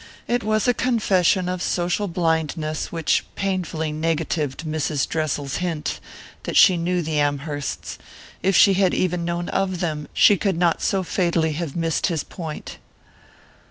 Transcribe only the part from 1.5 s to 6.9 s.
social blindness which painfully negatived Mrs. Dressel's hint that she